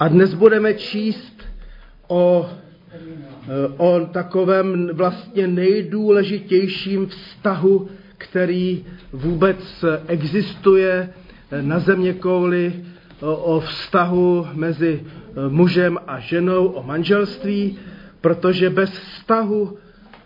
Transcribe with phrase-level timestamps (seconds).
[0.00, 1.42] A dnes budeme číst
[2.08, 2.50] o,
[3.76, 7.88] o takovém vlastně nejdůležitějším vztahu,
[8.18, 11.08] který vůbec existuje
[11.60, 12.84] na země kouli,
[13.20, 15.04] o vztahu mezi
[15.48, 17.78] mužem a ženou, o manželství,
[18.20, 19.78] protože bez vztahu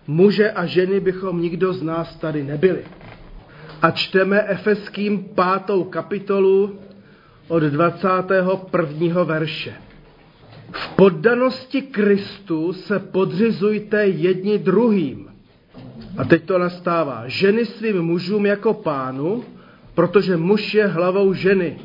[0.07, 2.83] muže a ženy bychom nikdo z nás tady nebyli.
[3.83, 6.79] A čteme Efeským pátou kapitolu
[7.51, 9.25] od 21.
[9.25, 9.75] verše.
[10.73, 15.31] V poddanosti Kristu se podřizujte jedni druhým.
[16.19, 17.23] A teď to nastává.
[17.27, 19.45] Ženy svým mužům jako pánu,
[19.95, 21.79] protože muž je hlavou ženy,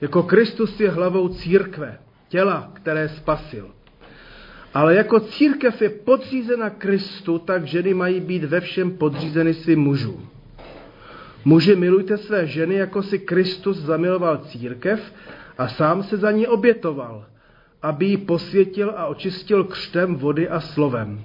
[0.00, 3.68] jako Kristus je hlavou církve, těla, které spasil.
[4.74, 10.28] Ale jako církev je podřízena Kristu, tak ženy mají být ve všem podřízeny svým mužům.
[11.48, 15.12] Muži, milujte své ženy, jako si Kristus zamiloval církev
[15.58, 17.24] a sám se za ní obětoval,
[17.82, 21.20] aby ji posvětil a očistil křtem vody a slovem.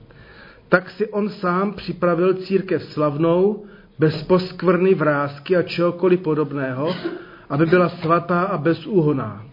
[0.70, 3.66] Tak si on sám připravil církev slavnou,
[4.00, 6.95] bez poskvrny, vrázky a čehokoliv podobného,
[7.50, 9.45] aby byla svatá a bezúhoná.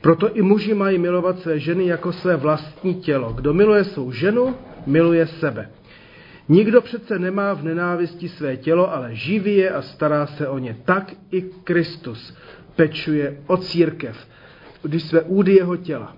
[0.00, 3.32] Proto i muži mají milovat své ženy jako své vlastní tělo.
[3.32, 4.54] Kdo miluje svou ženu,
[4.86, 5.70] miluje sebe.
[6.52, 10.76] Nikdo přece nemá v nenávisti své tělo, ale živí je a stará se o ně.
[10.84, 12.34] Tak i Kristus
[12.76, 14.28] pečuje o církev,
[14.82, 16.16] když své údy jeho těla.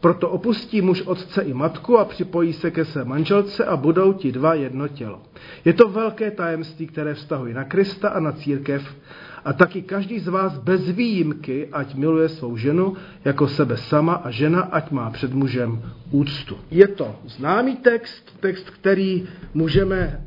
[0.00, 4.32] Proto opustí muž otce i matku a připojí se ke své manželce a budou ti
[4.32, 5.22] dva jedno tělo.
[5.64, 8.96] Je to velké tajemství, které vztahuje na Krista a na církev
[9.44, 14.30] a taky každý z vás bez výjimky, ať miluje svou ženu jako sebe sama a
[14.30, 16.56] žena, ať má před mužem úctu.
[16.70, 20.20] Je to známý text, text, který můžeme,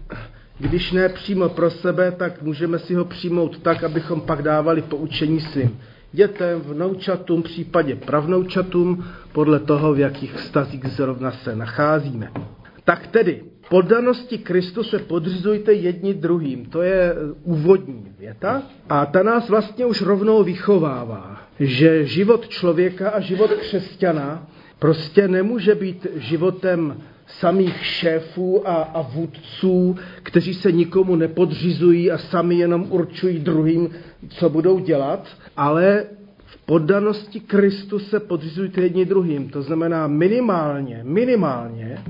[0.60, 5.42] když ne přímo pro sebe, tak můžeme si ho přijmout tak, abychom pak dávali poučení
[5.42, 5.78] svým
[6.14, 12.32] dětem, vnoučatům, případě pravnoučatům, podle toho, v jakých vztazích zrovna se nacházíme.
[12.84, 16.66] Tak tedy, poddanosti Kristu se podřizujte jedni druhým.
[16.66, 18.64] To je úvodní věta.
[18.90, 24.48] A ta nás vlastně už rovnou vychovává, že život člověka a život křesťana
[24.80, 26.98] prostě nemůže být životem
[27.28, 33.90] samých šéfů a, a vůdců, kteří se nikomu nepodřizují a sami jenom určují druhým,
[34.30, 36.06] co budou dělat, ale
[36.46, 39.50] v poddanosti Kristu se podřizujte jedni druhým.
[39.50, 42.04] To znamená minimálně, minimálně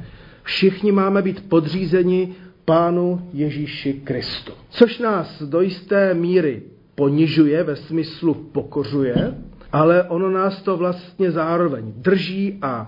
[0.43, 4.51] všichni máme být podřízeni Pánu Ježíši Kristu.
[4.69, 6.61] Což nás do jisté míry
[6.95, 9.33] ponižuje, ve smyslu pokořuje,
[9.71, 12.87] ale ono nás to vlastně zároveň drží a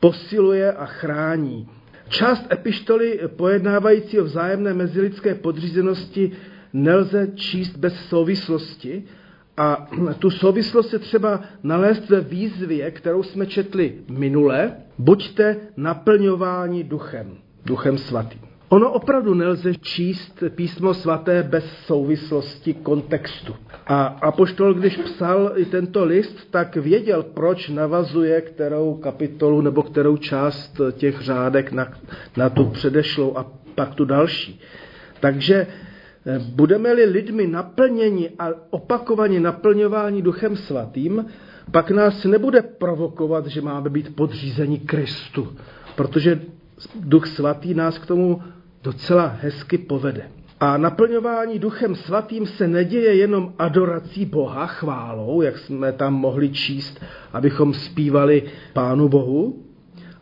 [0.00, 1.68] posiluje a chrání.
[2.08, 6.32] Část epištoly pojednávající o vzájemné mezilidské podřízenosti
[6.72, 9.04] nelze číst bez souvislosti
[9.56, 14.72] a tu souvislost je třeba nalézt ve výzvě, kterou jsme četli minule.
[14.98, 18.40] Buďte naplňováni duchem, duchem svatým.
[18.68, 23.56] Ono opravdu nelze číst písmo svaté bez souvislosti kontextu.
[23.86, 30.16] A Apoštol, když psal i tento list, tak věděl, proč navazuje kterou kapitolu nebo kterou
[30.16, 31.92] část těch řádek na,
[32.36, 34.60] na tu předešlou a pak tu další.
[35.20, 35.66] Takže
[36.38, 41.26] budeme-li lidmi naplněni a opakovaně naplňování duchem svatým,
[41.70, 45.56] pak nás nebude provokovat, že máme být podřízeni Kristu,
[45.96, 46.40] protože
[47.00, 48.42] duch svatý nás k tomu
[48.82, 50.28] docela hezky povede.
[50.60, 57.04] A naplňování duchem svatým se neděje jenom adorací Boha, chválou, jak jsme tam mohli číst,
[57.32, 59.62] abychom zpívali Pánu Bohu,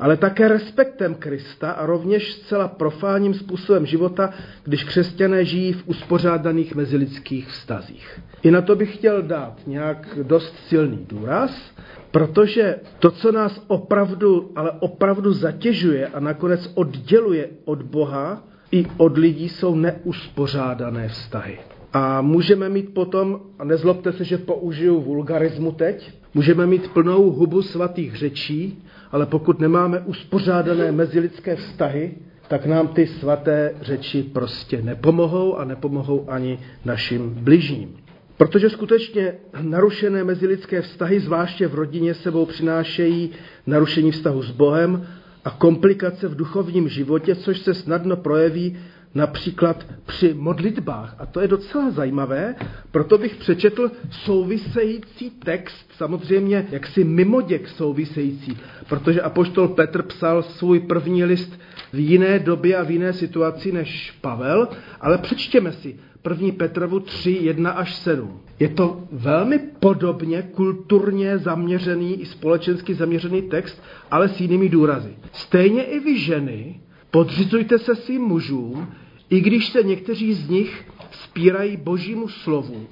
[0.01, 4.31] ale také respektem Krista a rovněž zcela profánním způsobem života,
[4.65, 8.21] když křesťané žijí v uspořádaných mezilidských vztazích.
[8.43, 11.73] I na to bych chtěl dát nějak dost silný důraz,
[12.11, 19.19] protože to, co nás opravdu, ale opravdu zatěžuje a nakonec odděluje od Boha, i od
[19.19, 21.59] lidí jsou neuspořádané vztahy.
[21.93, 27.63] A můžeme mít potom, a nezlobte se, že použiju vulgarismu teď, můžeme mít plnou hubu
[27.63, 28.83] svatých řečí,
[29.13, 32.15] ale pokud nemáme uspořádané mezilidské vztahy,
[32.49, 37.97] tak nám ty svaté řeči prostě nepomohou a nepomohou ani našim bližním.
[38.37, 43.31] Protože skutečně narušené mezilidské vztahy, zvláště v rodině, sebou přinášejí
[43.67, 45.07] narušení vztahu s Bohem
[45.45, 48.77] a komplikace v duchovním životě, což se snadno projeví
[49.15, 51.15] například při modlitbách.
[51.19, 52.55] A to je docela zajímavé,
[52.91, 58.59] proto bych přečetl související text, samozřejmě jaksi mimoděk související,
[58.89, 61.61] protože apoštol Petr psal svůj první list
[61.93, 64.69] v jiné době a v jiné situaci než Pavel,
[65.01, 65.97] ale přečtěme si
[66.31, 66.49] 1.
[66.57, 68.41] Petrovu 3, 1 až 7.
[68.59, 75.11] Je to velmi podobně kulturně zaměřený i společensky zaměřený text, ale s jinými důrazy.
[75.33, 76.81] Stejně i vy ženy
[77.11, 78.89] podřizujte se svým mužům,
[79.31, 82.87] i když se někteří z nich spírají božímu slovu,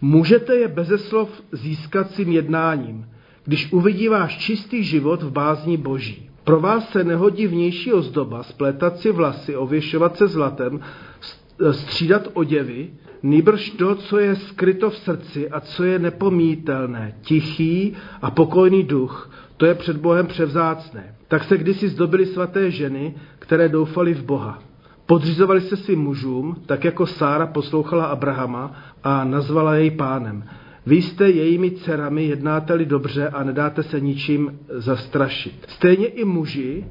[0.00, 3.06] můžete je beze slov získat svým jednáním,
[3.44, 6.30] když uvidí váš čistý život v bázní boží.
[6.44, 10.80] Pro vás se nehodí vnější ozdoba, splétat si vlasy, ověšovat se zlatem,
[11.70, 12.90] střídat oděvy,
[13.22, 17.92] nýbrž to, co je skryto v srdci a co je nepomítelné, tichý
[18.22, 21.14] a pokojný duch, to je před Bohem převzácné.
[21.34, 24.62] Tak se kdysi zdobily svaté ženy, které doufali v Boha.
[25.06, 30.44] Podřizovali se svým mužům, tak jako Sára poslouchala Abrahama a nazvala jej pánem.
[30.86, 35.64] Vy jste jejími dcerami, jednáte-li dobře a nedáte se ničím zastrašit.
[35.68, 36.84] Stejně i muži,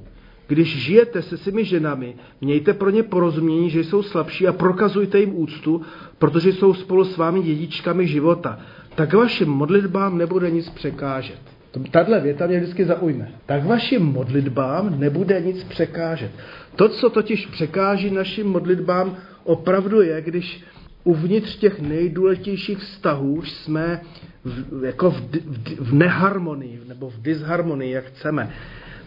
[0.47, 5.31] když žijete se svými ženami, mějte pro ně porozumění, že jsou slabší a prokazujte jim
[5.35, 5.81] úctu,
[6.17, 8.59] protože jsou spolu s vámi dědičkami života.
[8.95, 11.52] Tak vašim modlitbám nebude nic překážet.
[11.91, 13.31] Tahle věta mě vždycky zaujme.
[13.45, 16.31] Tak vašim modlitbám nebude nic překážet.
[16.75, 20.63] To, co totiž překáží našim modlitbám, opravdu je, když
[21.03, 24.01] uvnitř těch nejdůležitějších vztahů jsme
[24.45, 28.49] v, jako v, v, v neharmonii nebo v disharmonii, jak chceme,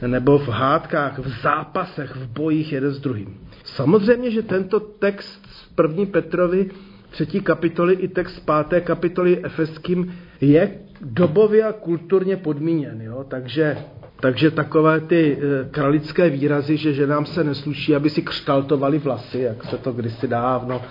[0.06, 3.40] nebo v hádkách, v zápasech, v bojích jeden s druhým.
[3.64, 6.70] Samozřejmě, že tento text z první Petrovi
[7.10, 13.02] třetí kapitoly i text páté kapitoly Efeským je dobově a kulturně podmíněn.
[13.02, 13.24] Jo?
[13.28, 13.78] Takže,
[14.20, 19.64] takže takové ty e, kralické výrazy, že ženám se nesluší, aby si křtaltovali vlasy, jak
[19.64, 20.82] se to kdysi dávno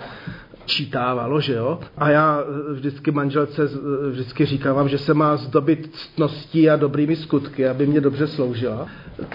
[0.66, 1.78] čítávalo, že jo?
[1.96, 7.16] A já eh, vždycky manželce eh, vždycky říkám, že se má zdobit ctností a dobrými
[7.16, 8.86] skutky, aby mě dobře sloužila.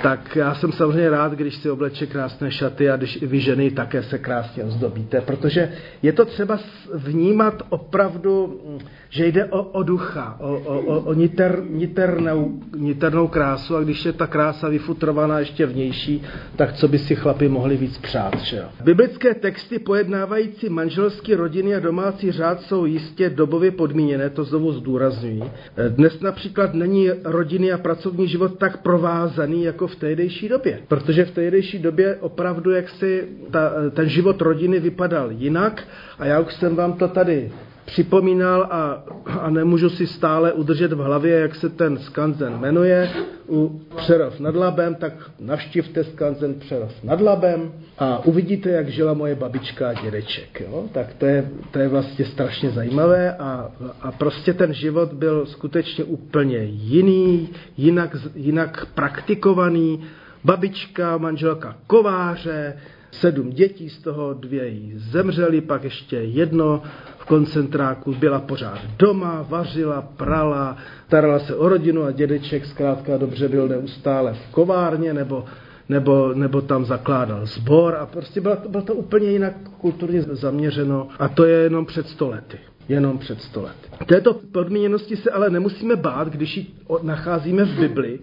[0.04, 3.72] Tak já jsem samozřejmě rád, když si obleče krásné šaty a když i vy ženy
[3.72, 6.60] také se krásně ozdobíte, protože je to třeba
[6.94, 8.62] vnímat opravdu,
[9.10, 14.14] že jde o, o ducha, o, o, o niter, niternou, niternou krásu a když je
[14.14, 16.24] ta krása vyfutrovaná ještě vnější,
[16.56, 18.66] tak co by si chlapi mohli víc přát, že jo?
[18.84, 24.72] Biblické texty pojednávající manželství manželský, rodiny a domácí řád jsou jistě dobově podmíněné, to znovu
[24.72, 25.44] zdůrazňuji.
[25.90, 31.32] Dnes například není rodiny a pracovní život tak provázaný jako v tehdejší době, protože v
[31.32, 35.84] tehdejší době opravdu jak si ta, ten život rodiny vypadal jinak
[36.20, 37.52] a já už jsem vám to tady
[37.92, 39.04] připomínal a,
[39.40, 43.10] a nemůžu si stále udržet v hlavě, jak se ten skanzen jmenuje.
[43.50, 49.36] U Přerov nad Labem, tak navštivte skanzen Přerov nad Labem a uvidíte, jak žila moje
[49.36, 50.62] babička a dědeček.
[50.62, 50.86] Jo?
[50.92, 53.72] Tak to je, to je vlastně strašně zajímavé a,
[54.02, 60.02] a prostě ten život byl skutečně úplně jiný, jinak, jinak praktikovaný.
[60.44, 62.74] Babička, manželka kováře,
[63.12, 66.84] sedm dětí, z toho dvě jí zemřely, pak ještě jedno
[67.18, 70.78] v koncentráku, byla pořád doma, vařila, prala,
[71.08, 75.46] starala se o rodinu a dědeček zkrátka dobře byl neustále v kovárně nebo,
[75.90, 81.08] nebo, nebo tam zakládal sbor a prostě bylo to, bylo to úplně jinak kulturně zaměřeno
[81.20, 82.58] a to je jenom před stolety
[82.90, 83.76] jenom před sto let.
[84.06, 86.68] Této podmíněnosti se ale nemusíme bát, když ji
[87.02, 88.20] nacházíme v Bibli,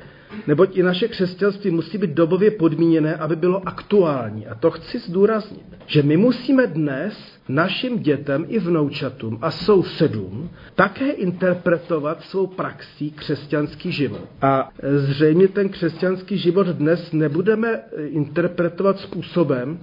[0.47, 4.47] neboť i naše křesťanství musí být dobově podmíněné, aby bylo aktuální.
[4.47, 11.11] A to chci zdůraznit, že my musíme dnes našim dětem i vnoučatům a sousedům také
[11.11, 14.29] interpretovat svou praxí křesťanský život.
[14.43, 19.79] A zřejmě ten křesťanský život dnes nebudeme interpretovat způsobem,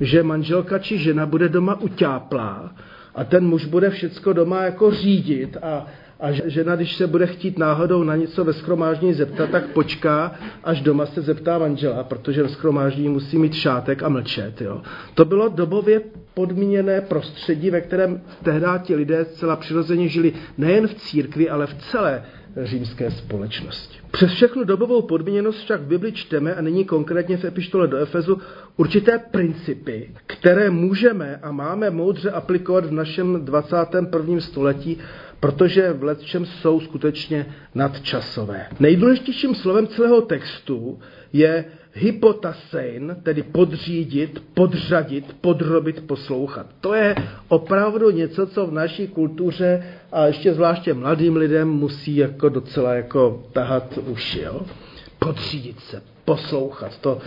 [0.00, 2.74] že manželka či žena bude doma utáplá
[3.14, 5.86] a ten muž bude všecko doma jako řídit a,
[6.20, 10.80] a žena, když se bude chtít náhodou na něco ve schromáždění zeptat, tak počká, až
[10.80, 14.60] doma se zeptá manžela, protože ve schromáždění musí mít šátek a mlčet.
[14.60, 14.82] Jo.
[15.14, 16.00] To bylo dobově
[16.34, 21.74] podmíněné prostředí, ve kterém tehdy ti lidé zcela přirozeně žili nejen v církvi, ale v
[21.74, 22.22] celé
[22.62, 23.98] římské společnosti.
[24.10, 28.38] Přes všechnu dobovou podmíněnost však v Bibli čteme, a nyní konkrétně v epištole do Efezu,
[28.76, 34.40] určité principy, které můžeme a máme moudře aplikovat v našem 21.
[34.40, 34.98] století,
[35.40, 38.66] protože v letčem jsou skutečně nadčasové.
[38.80, 40.98] Nejdůležitějším slovem celého textu
[41.32, 46.66] je hypotasein, tedy podřídit, podřadit, podrobit, poslouchat.
[46.80, 47.14] To je
[47.48, 53.46] opravdu něco, co v naší kultuře a ještě zvláště mladým lidem musí jako docela jako
[53.52, 54.40] tahat uši.
[54.40, 54.60] Jo?
[55.18, 56.98] Podřídit se, poslouchat.
[56.98, 57.18] To,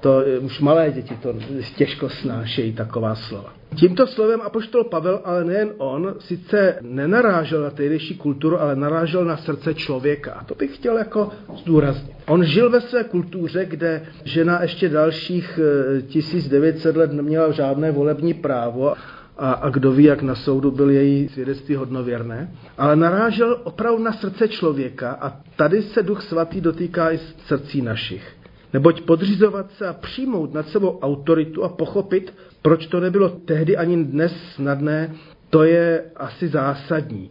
[0.00, 1.34] to už malé děti to
[1.76, 3.57] těžko snášejí taková slova.
[3.74, 9.36] Tímto slovem apoštol Pavel, ale nejen on, sice nenarážel na tehdejší kulturu, ale narážel na
[9.36, 10.32] srdce člověka.
[10.32, 12.16] A to bych chtěl jako zdůraznit.
[12.26, 15.60] On žil ve své kultuře, kde žena ještě dalších
[16.08, 18.94] 1900 eh, let neměla žádné volební právo
[19.38, 24.12] a, a kdo ví, jak na soudu byl její svědectví hodnověrné, ale narážel opravdu na
[24.12, 28.37] srdce člověka a tady se Duch Svatý dotýká i srdcí našich.
[28.72, 34.04] Neboť podřizovat se a přijmout nad sebou autoritu a pochopit, proč to nebylo tehdy ani
[34.04, 35.14] dnes snadné,
[35.50, 37.30] to je asi zásadní.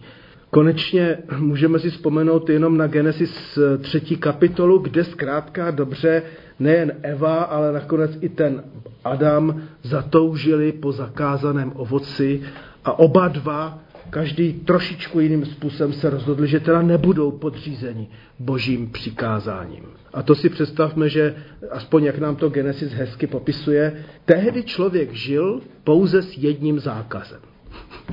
[0.49, 6.23] Konečně můžeme si vzpomenout jenom na Genesis třetí kapitolu, kde zkrátka dobře
[6.59, 8.63] nejen Eva, ale nakonec i ten
[9.03, 12.41] Adam zatoužili po zakázaném ovoci
[12.85, 13.79] a oba dva,
[14.09, 18.07] každý trošičku jiným způsobem se rozhodli, že teda nebudou podřízeni
[18.39, 19.83] božím přikázáním.
[20.13, 21.35] A to si představme, že
[21.71, 27.39] aspoň jak nám to Genesis hezky popisuje, tehdy člověk žil pouze s jedním zákazem.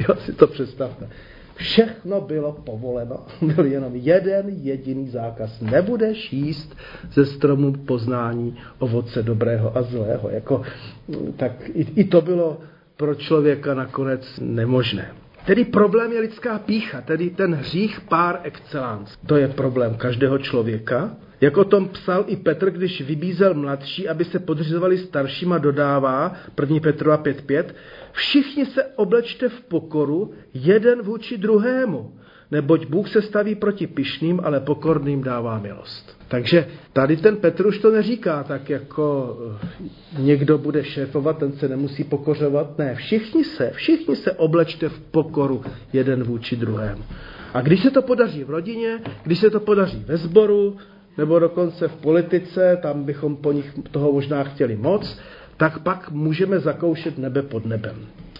[0.08, 1.08] Jo, si to představte.
[1.54, 3.26] Všechno bylo povoleno.
[3.54, 5.60] Byl jenom jeden jediný zákaz.
[5.60, 6.76] Nebudeš jíst
[7.12, 10.30] ze stromu poznání ovoce dobrého a zlého.
[10.30, 10.62] Jako,
[11.36, 12.60] tak i, i to bylo
[12.96, 15.23] pro člověka nakonec nemožné.
[15.46, 19.16] Tedy problém je lidská pícha, tedy ten hřích pár excellence.
[19.26, 21.16] To je problém každého člověka.
[21.40, 26.32] Jak o tom psal i Petr, když vybízel mladší, aby se podřizovali starším a dodává,
[26.60, 26.80] 1.
[26.80, 27.64] Petrova 5.5,
[28.12, 32.12] všichni se oblečte v pokoru, jeden vůči druhému,
[32.54, 36.16] neboť Bůh se staví proti pišným, ale pokorným dává milost.
[36.28, 39.36] Takže tady ten Petr už to neříká tak, jako
[40.16, 42.78] eh, někdo bude šéfovat, ten se nemusí pokořovat.
[42.78, 47.02] Ne, všichni se, všichni se oblečte v pokoru jeden vůči druhému.
[47.54, 50.76] A když se to podaří v rodině, když se to podaří ve sboru,
[51.18, 55.18] nebo dokonce v politice, tam bychom po nich toho možná chtěli moc,
[55.56, 57.96] tak pak můžeme zakoušet nebe pod nebem.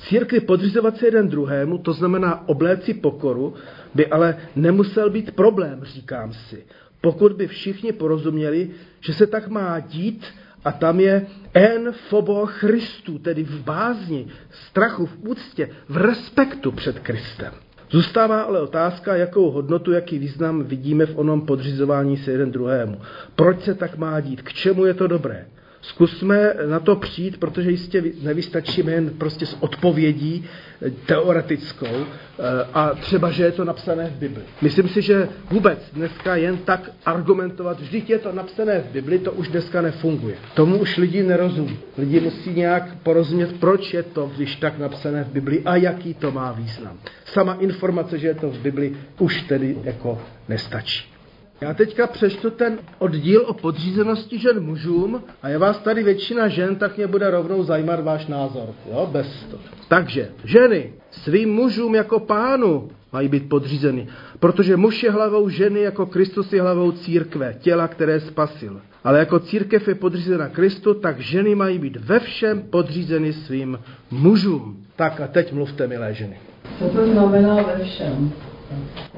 [0.09, 3.55] Církvi podřizovat se jeden druhému, to znamená obléci pokoru,
[3.95, 6.65] by ale nemusel být problém, říkám si.
[7.01, 8.71] Pokud by všichni porozuměli,
[9.01, 10.27] že se tak má dít
[10.65, 16.99] a tam je en fobo Christu, tedy v bázni, strachu, v úctě, v respektu před
[16.99, 17.53] Kristem.
[17.91, 23.01] Zůstává ale otázka, jakou hodnotu, jaký význam vidíme v onom podřizování se jeden druhému.
[23.37, 24.43] Proč se tak má dít?
[24.43, 25.47] K čemu je to dobré?
[25.85, 30.45] Zkusme na to přijít, protože jistě nevystačíme jen prostě s odpovědí
[30.87, 32.43] eh, teoretickou eh,
[32.75, 34.43] a třeba, že je to napsané v Bibli.
[34.63, 39.33] Myslím si, že vůbec dneska jen tak argumentovat, vždyť je to napsané v Bibli, to
[39.33, 40.37] už dneska nefunguje.
[40.55, 41.79] Tomu už lidi nerozumí.
[41.99, 46.31] Lidi musí nějak porozumět, proč je to, když tak napsané v Bibli a jaký to
[46.31, 46.99] má význam.
[47.25, 51.14] Sama informace, že je to v Bibli, už tedy jako nestačí.
[51.61, 56.77] Já teďka přečtu ten oddíl o podřízenosti žen mužům a je vás tady většina žen,
[56.77, 58.69] tak mě bude rovnou zajímat váš názor.
[58.91, 59.59] Jo, bez to.
[59.89, 64.09] Takže, ženy, svým mužům jako pánu mají být podřízeny,
[64.41, 68.81] protože muž je hlavou ženy jako Kristus je hlavou církve, těla, které spasil.
[69.05, 73.79] Ale jako církev je podřízena Kristu, tak ženy mají být ve všem podřízeny svým
[74.11, 74.77] mužům.
[74.97, 76.39] Tak a teď mluvte, milé ženy.
[76.79, 78.33] Co to znamená ve všem?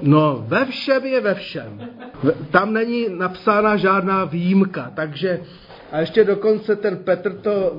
[0.03, 1.81] No, ve všem je ve všem.
[2.51, 5.41] Tam není napsána žádná výjimka, takže
[5.93, 7.73] a ještě dokonce ten Petr to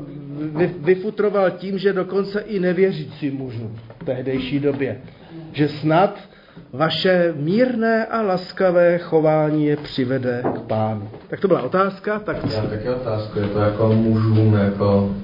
[0.80, 3.72] vyfutroval tím, že dokonce i nevěřící mužů
[4.02, 5.02] v tehdejší době.
[5.52, 6.20] Že snad
[6.74, 11.10] vaše mírné a laskavé chování je přivede k pánu.
[11.28, 12.20] Tak to byla otázka.
[12.20, 12.38] Tak...
[12.56, 15.16] Já taky otázku, je to jako mužům, jako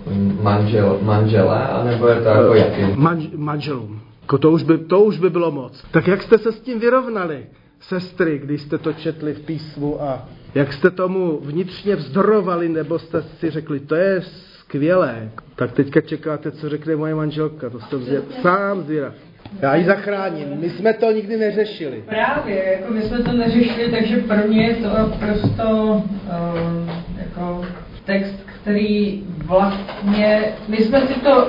[0.42, 2.82] manžel, manželé, anebo je to jako jaký?
[2.96, 4.02] Man, manželům.
[4.24, 5.86] Jako to, už by, to už by bylo moc.
[5.92, 7.46] Tak jak jste se s tím vyrovnali,
[7.80, 13.22] sestry, když jste to četli v písmu a jak jste tomu vnitřně vzdorovali, nebo jste
[13.22, 15.30] si řekli, to je skvělé.
[15.56, 19.14] Tak teďka čekáte, co řekne moje manželka, to jsem zvěd, sám zvědav.
[19.62, 20.48] Já ji zachráním.
[20.60, 22.04] My jsme to nikdy neřešili.
[22.08, 27.66] Právě, jako my jsme to neřešili, takže pro mě je to prosto uh, jako
[28.06, 31.48] text, který vlastně, my jsme si to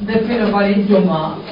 [0.00, 1.42] definovali doma,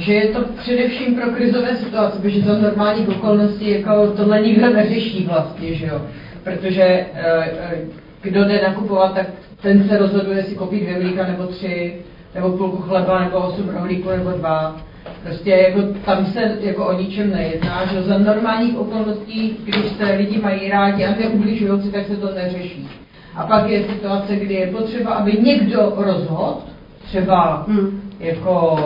[0.00, 5.28] že je to především pro krizové situace, protože za normálních okolností jako tohle nikdo neřeší
[5.30, 6.00] vlastně, že jo.
[6.44, 7.78] Protože eh, eh,
[8.22, 9.26] kdo jde nakupovat, tak
[9.62, 11.94] ten se rozhoduje, jestli koupí dvě mlíka nebo tři,
[12.34, 14.76] nebo půlku chleba, nebo osm rohlíků, nebo dva.
[15.24, 20.38] Prostě jako, tam se jako o ničem nejedná, že za normálních okolností, když se lidi
[20.38, 22.88] mají rádi a neubližují si, tak se to neřeší.
[23.36, 26.56] A pak je situace, kdy je potřeba, aby někdo rozhodl,
[27.04, 28.00] třeba hmm.
[28.20, 28.76] jako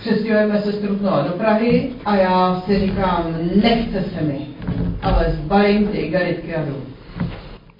[0.00, 4.46] přestěhujeme se z Trutnova do Prahy a já si říkám, nechce se mi,
[5.02, 6.82] ale zbalím ty igaritky a jdu.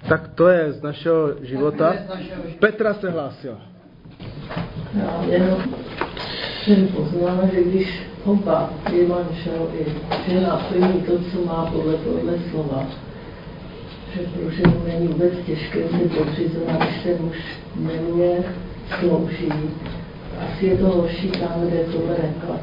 [0.07, 1.93] Tak to je z našeho života.
[2.05, 2.57] Z našeho života.
[2.59, 3.57] Petra se hlásila.
[4.93, 5.63] Já jenom
[6.63, 9.85] jsem poznala, že když oba je manžel i
[10.31, 12.85] žena plní to, co má podle tohle slova,
[14.13, 17.37] že pro ženu není vůbec těžké se podřizovat, když ten muž
[17.75, 18.43] nemě
[18.99, 19.51] slouží,
[20.45, 22.59] asi je to horší tam, kde tohle rekla.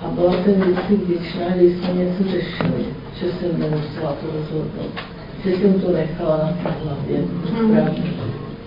[0.00, 2.84] A byla jsem vždycky vděčná, když jsme něco řešili,
[3.20, 4.92] že jsem nemusela to rozhodnout.
[5.44, 8.12] Že jsem to nechala na té hlavě, správně.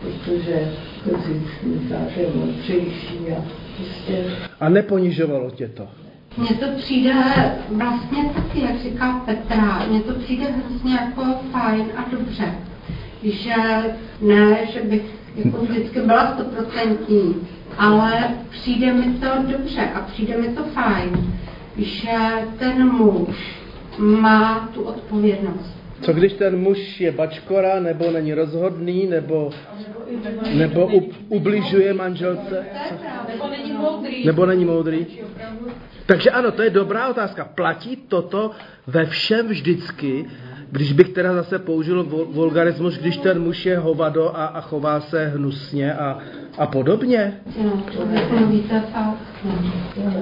[0.01, 0.71] Protože
[1.03, 1.77] to říct,
[2.15, 3.41] že je moudřejší a
[3.77, 4.25] prostě...
[4.59, 5.87] A neponižovalo tě to?
[6.37, 7.13] Mně to přijde
[7.69, 12.45] vlastně taky, jak říká Petra, mně to přijde hrozně jako fajn a dobře.
[13.23, 13.55] Že
[14.21, 17.47] ne, že bych jako vždycky byla stoprocentní,
[17.77, 21.33] ale přijde mi to dobře a přijde mi to fajn,
[21.77, 22.17] že
[22.59, 23.57] ten muž
[23.97, 25.73] má tu odpovědnost.
[26.01, 29.51] Co když ten muž je bačkora, nebo není rozhodný, nebo,
[30.53, 32.65] nebo u, ubližuje manželce?
[33.27, 34.25] Nebo není moudrý.
[34.25, 35.05] Nebo není moudrý?
[36.05, 37.45] Takže ano, to je dobrá otázka.
[37.45, 38.51] Platí toto
[38.87, 40.25] ve všem vždycky,
[40.73, 45.27] když bych teda zase použil vulgarismus, když ten muž je hovado a, a chová se
[45.27, 46.17] hnusně a,
[46.57, 47.33] a podobně?
[47.63, 47.83] No.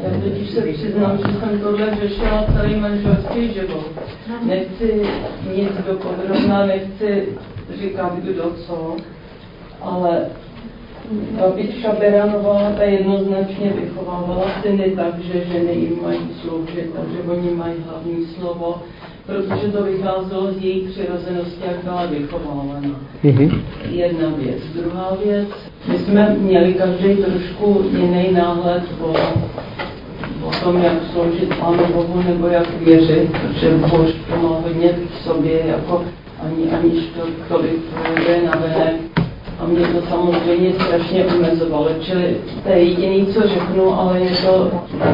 [0.03, 3.91] Já totiž se přiznám, že jsem tohle řešila celý manželský život.
[4.43, 5.01] Nechci
[5.55, 7.27] nic dopodrobná, nechci
[7.79, 8.95] říkat kdo co,
[9.81, 10.25] ale
[11.11, 17.73] Babička Beranová ta jednoznačně vychovávala syny tak, že ženy jim mají sloužit, takže oni mají
[17.87, 18.81] hlavní slovo,
[19.25, 22.99] protože to vycházelo z její přirozenosti, jak byla vychovávána.
[23.23, 23.61] Mm-hmm.
[23.89, 24.59] Jedna věc.
[24.75, 25.47] Druhá věc,
[25.87, 29.13] my jsme měli každý trošku jiný náhled o,
[30.47, 35.23] o tom, jak sloužit Pánu Bohu nebo jak věřit, protože Bož to má hodně v
[35.23, 36.05] sobě, jako
[36.39, 39.20] ani, aniž to tolik projde na venek
[39.61, 41.89] a mě to samozřejmě strašně omezovalo.
[41.99, 44.71] Čili to je jediný, co řeknu, ale je to,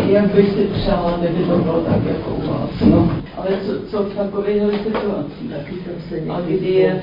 [0.08, 2.70] jak bych si přála, kdyby to bylo tak jako u vás.
[2.92, 3.12] No.
[3.38, 5.52] Ale co, co v takových situacích?
[5.52, 7.02] Taky jsem se a kdy je,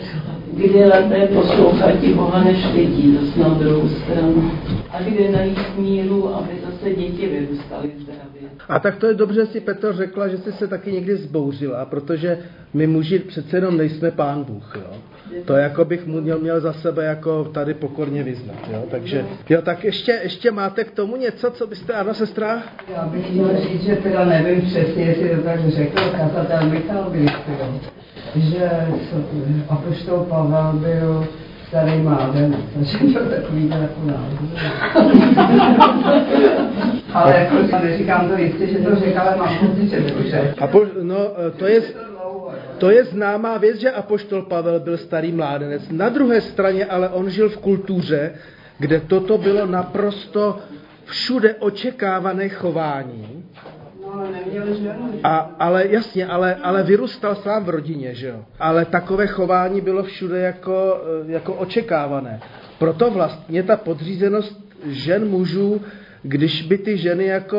[0.52, 4.50] kdy je lépe poslouchat ti Boha než lidí, zase na druhou stranu.
[4.90, 8.48] A kdy najít míru, aby zase děti vyrůstaly zdravě.
[8.68, 11.84] A tak to je dobře, že si Petr řekla, že jsi se taky někdy zbouřila,
[11.84, 12.38] protože
[12.74, 14.96] my muži přece jenom nejsme pán Bůh, jo.
[15.44, 18.82] To jako bych mu měl, měl za sebe jako tady pokorně vyznat, jo.
[18.90, 22.62] Takže, jo, tak ještě, ještě máte k tomu něco, co byste, ano, sestra?
[22.96, 27.80] Já bych chtěla říct, že teda nevím přesně, jestli to tak řekl kazatel Michal Bilistro,
[28.34, 28.70] že
[29.68, 31.26] apoštol Pavel byl
[31.68, 34.00] starý mládenec, takže to takový jako
[37.14, 40.64] Ale jako neříkám to jistě, že to řekl, ale mám pocit, že to řekl.
[40.64, 41.16] A po, no,
[41.56, 41.82] to je,
[42.78, 45.88] to je známá věc, že apoštol Pavel byl starý mládenec.
[45.90, 48.32] Na druhé straně ale on žil v kultuře,
[48.78, 50.58] kde toto bylo naprosto
[51.04, 53.44] všude očekávané chování.
[55.22, 58.44] A, ale jasně, ale, ale vyrůstal sám v rodině, že jo.
[58.58, 62.40] Ale takové chování bylo všude jako, jako očekávané.
[62.78, 65.80] Proto vlastně ta podřízenost žen mužů,
[66.22, 67.58] když by ty ženy jako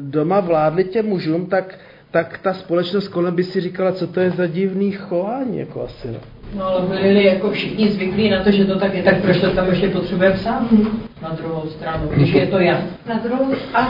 [0.00, 1.78] doma vládly těm mužům, tak
[2.10, 6.08] tak ta společnost kolem by si říkala, co to je za divný chování, jako asi,
[6.08, 6.18] no.
[6.56, 9.50] No ale byli jako všichni zvyklí na to, že to tak je, tak proč to
[9.50, 10.62] tam ještě potřebuje psát?
[11.22, 12.82] Na druhou stranu, když je to já.
[13.08, 13.88] Na druhou, a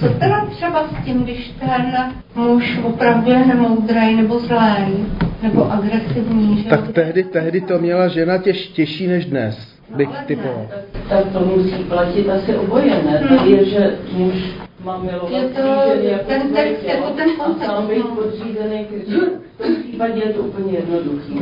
[0.00, 5.06] co teda třeba s tím, když ten muž opravdu je nemoudrý nebo zlý,
[5.42, 10.24] nebo agresivní, že Tak tehdy, tehdy to měla žena těž, těžší než dnes, bych ale
[10.26, 10.66] typoval.
[11.08, 13.26] Tak to musí platit asi oboje, ne?
[13.28, 14.34] Tady je, že muž
[14.84, 17.98] má milovat Je to- ženy jako ten text tělo jako ten a kontext, sám být
[17.98, 18.14] no.
[18.16, 19.20] podřízený Kristu.
[19.58, 21.40] V tom případě je to úplně jednoduchý.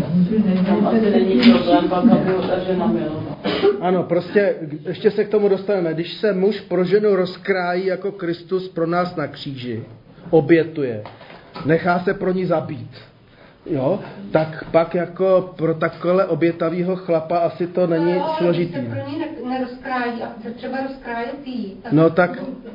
[0.67, 3.39] Tam asi není problém, pak aby ho ta žena milovala.
[3.81, 4.55] Ano, prostě
[4.87, 5.95] ještě se k tomu dostaneme.
[5.95, 9.85] Když se muž pro ženu rozkrájí jako Kristus pro nás na kříži,
[10.31, 11.03] obětuje,
[11.65, 12.91] nechá se pro ní zabít,
[13.67, 18.73] jo, tak pak jako pro takhle obětavýho chlapa asi to není No, složitý.
[18.73, 22.31] Když se pro ní ne- nerozkrájí a chce třeba rozkrájet jí, tak No tak,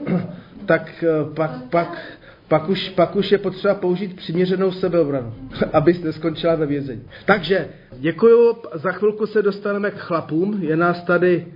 [0.66, 5.34] tak eh, pak, pak, pak, už, pak už je potřeba použít přiměřenou sebeobranu,
[5.74, 7.04] abys neskončila ve vězení.
[7.26, 7.68] Takže
[8.00, 11.48] děkuju, za chvilku se dostaneme k chlapům, je nás tady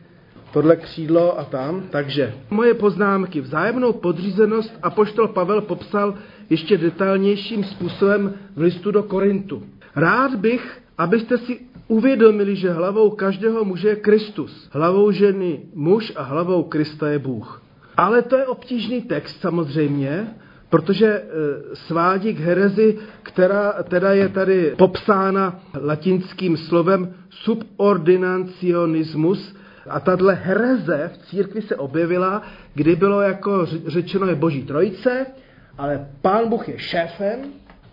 [0.54, 1.84] tohle křídlo a tam.
[1.90, 3.42] Takže moje poznámky.
[3.42, 6.16] Vzájemnou podřízenost apoštol Pavel popsal
[6.50, 9.64] ještě detailnějším způsobem v listu do Korintu.
[9.96, 14.70] Rád bych, abyste si uvědomili, že hlavou každého muže je Kristus.
[14.72, 17.67] Hlavou ženy muž a hlavou Krista je Bůh.
[17.98, 20.28] Ale to je obtížný text samozřejmě,
[20.70, 21.24] protože e,
[21.74, 29.58] svádí k herezi, která teda je tady popsána latinským slovem subordinacionismus,
[29.90, 32.42] a tahle hereze v církvi se objevila,
[32.74, 35.26] kdy bylo jako řečeno je boží trojice,
[35.78, 37.40] ale pán Bůh je šéfem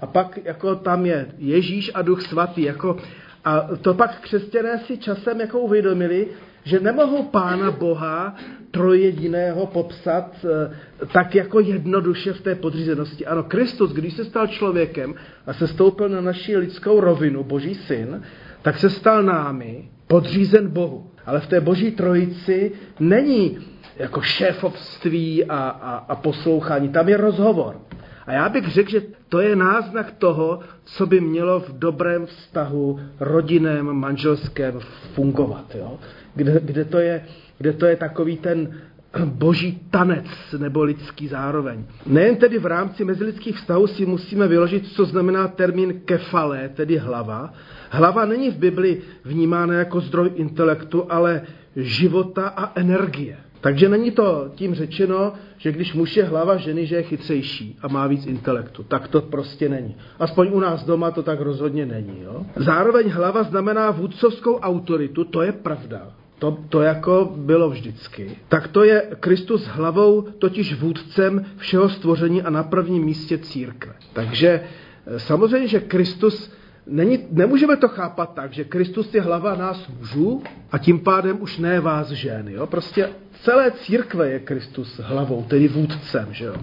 [0.01, 2.63] a pak jako tam je Ježíš a duch svatý.
[2.63, 2.97] Jako,
[3.45, 6.29] a to pak křesťané si časem jako uvědomili,
[6.65, 8.35] že nemohou Pána Boha
[8.71, 13.27] trojediného popsat eh, tak jako jednoduše v té podřízenosti.
[13.27, 15.15] Ano, Kristus, když se stal člověkem
[15.47, 18.23] a se stoupil na naši lidskou rovinu, Boží syn,
[18.63, 21.11] tak se stal námi podřízen Bohu.
[21.27, 23.59] Ale v té Boží trojici není
[23.97, 26.89] jako šéfovství a, a, a poslouchání.
[26.89, 27.81] Tam je rozhovor.
[28.27, 29.03] A já bych řekl, že
[29.35, 34.81] to je náznak toho, co by mělo v dobrém vztahu rodinném, manželském
[35.15, 35.75] fungovat.
[35.75, 35.99] Jo?
[36.35, 37.25] Kde, kde, to je,
[37.59, 38.81] kde to je takový ten
[39.25, 40.27] boží tanec
[40.59, 41.85] nebo lidský zároveň.
[42.07, 47.53] Nejen tedy v rámci mezilidských vztahů si musíme vyložit, co znamená termín kefale, tedy hlava.
[47.91, 51.43] Hlava není v Bibli vnímána jako zdroj intelektu, ale
[51.77, 53.37] života a energie.
[53.65, 57.89] Takže není to tím řečeno, že když muž je hlava ženy, že je chytřejší a
[57.89, 58.83] má víc intelektu.
[58.83, 59.97] Tak to prostě není.
[60.19, 62.23] Aspoň u nás doma to tak rozhodně není.
[62.23, 62.47] Jo?
[62.57, 66.13] Zároveň hlava znamená vůdcovskou autoritu, to je pravda.
[66.39, 68.37] To, to jako bylo vždycky.
[68.49, 73.95] Tak to je Kristus hlavou, totiž vůdcem všeho stvoření a na prvním místě církve.
[74.13, 74.61] Takže
[75.07, 76.53] eh, samozřejmě, že Kristus
[76.87, 80.43] Není, nemůžeme to chápat tak, že Kristus je hlava nás mužů
[80.73, 82.49] a tím pádem už ne vás žen.
[82.49, 82.67] Jo?
[82.67, 83.09] Prostě
[83.43, 86.29] celé církve je Kristus hlavou, tedy vůdcem.
[86.31, 86.55] Že jo?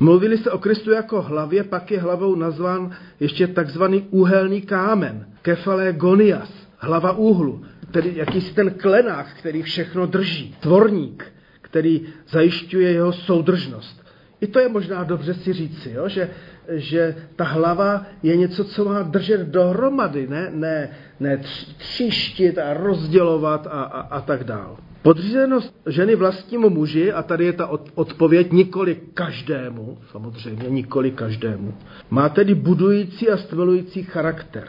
[0.00, 5.92] Mluvili se o Kristu jako hlavě, pak je hlavou nazván ještě takzvaný úhelný kámen, kefale
[5.92, 14.05] gonias, hlava úhlu, tedy jakýsi ten klenák, který všechno drží, tvorník, který zajišťuje jeho soudržnost.
[14.40, 16.08] I to je možná dobře si říci, jo?
[16.08, 16.30] Že,
[16.68, 21.40] že ta hlava je něco, co má držet dohromady, ne, ne, ne
[21.78, 24.76] tříštit a rozdělovat a, a, a tak dál.
[25.02, 31.74] Podřízenost ženy vlastnímu muži, a tady je ta odpověď nikoli každému, samozřejmě nikoli každému,
[32.10, 34.68] má tedy budující a stmelující charakter.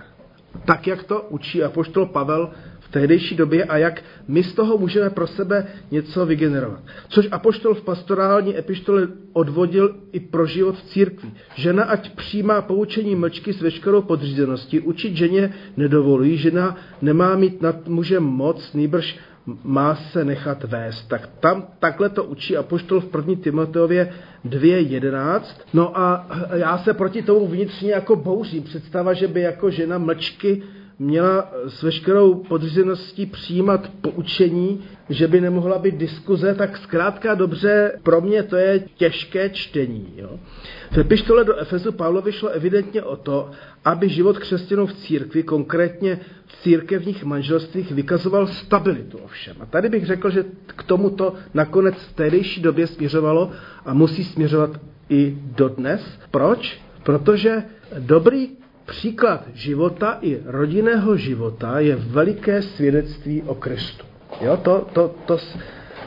[0.66, 2.52] Tak, jak to učí apoštol Pavel
[2.88, 6.80] v tehdejší době a jak my z toho můžeme pro sebe něco vygenerovat.
[7.10, 11.32] Což Apoštol v pastorální epištole odvodil i pro život v církvi.
[11.56, 17.88] Žena ať přijímá poučení mlčky s veškerou podřízeností, učit ženě nedovolí, žena nemá mít nad
[17.88, 19.20] mužem moc, nýbrž
[19.64, 21.08] má se nechat vést.
[21.08, 23.36] Tak tam takhle to učí Apoštol v 1.
[23.44, 24.14] Timoteově
[24.46, 25.42] 2.11.
[25.74, 28.64] No a já se proti tomu vnitřně jako bouřím.
[28.64, 30.64] Představa, že by jako žena mlčky
[31.00, 38.22] měla s veškerou podřízeností přijímat poučení, že by nemohla být diskuze, tak zkrátka dobře, pro
[38.22, 40.14] mě to je těžké čtení.
[40.18, 40.40] Jo.
[40.92, 43.50] V epištole do Efezu Pavlovi šlo evidentně o to,
[43.86, 49.56] aby život křesťanů v církvi, konkrétně v církevních manželstvích, vykazoval stabilitu ovšem.
[49.60, 53.52] A tady bych řekl, že k tomuto nakonec v tehdejší době směřovalo
[53.86, 54.80] a musí směřovat
[55.10, 56.20] i dodnes.
[56.32, 56.82] Proč?
[57.04, 57.64] Protože
[58.00, 58.50] dobrý
[58.88, 64.06] příklad života i rodinného života je veliké svědectví o Kristu.
[64.42, 65.38] Jo, to, to, to,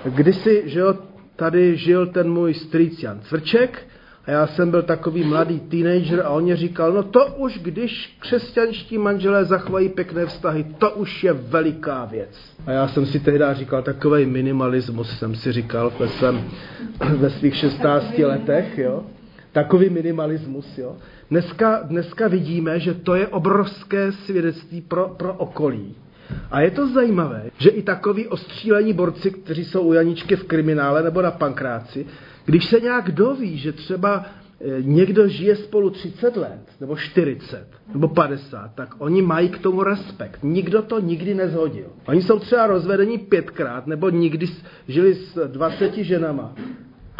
[0.04, 0.94] kdysi, že jo,
[1.36, 3.86] tady žil ten můj strýc Jan Cvrček
[4.26, 8.16] a já jsem byl takový mladý teenager a on mě říkal, no to už, když
[8.18, 12.56] křesťanští manželé zachovají pěkné vztahy, to už je veliká věc.
[12.66, 16.44] A já jsem si tehdy říkal, takový minimalismus jsem si říkal ve, svém,
[17.16, 19.04] ve svých 16 letech, jo.
[19.52, 20.96] Takový minimalismus, jo.
[21.30, 25.94] Dneska, dneska vidíme, že to je obrovské svědectví pro, pro okolí.
[26.50, 31.02] A je to zajímavé, že i takoví ostřílení borci, kteří jsou u Janičky v kriminále
[31.02, 32.06] nebo na pankráci,
[32.44, 38.08] když se nějak doví, že třeba eh, někdo žije spolu 30 let, nebo 40, nebo
[38.08, 40.40] 50, tak oni mají k tomu respekt.
[40.42, 41.86] Nikdo to nikdy nezhodil.
[42.06, 44.46] Oni jsou třeba rozvedení pětkrát, nebo nikdy
[44.88, 46.54] žili s 20 ženama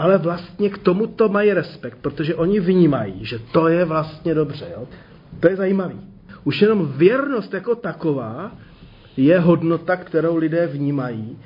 [0.00, 4.66] ale vlastně k tomuto mají respekt, protože oni vnímají, že to je vlastně dobře.
[4.72, 4.88] Jo?
[5.40, 6.00] To je zajímavý.
[6.44, 8.52] Už jenom věrnost jako taková
[9.16, 11.38] je hodnota, kterou lidé vnímají.